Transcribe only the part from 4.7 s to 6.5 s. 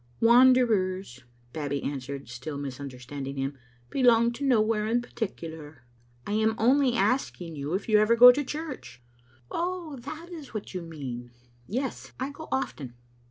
in particular." '* I